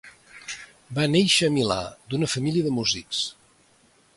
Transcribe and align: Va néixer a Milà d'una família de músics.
Va 0.99 1.05
néixer 1.15 1.49
a 1.49 1.53
Milà 1.57 1.77
d'una 2.15 2.31
família 2.35 2.69
de 2.69 2.73
músics. 2.79 3.21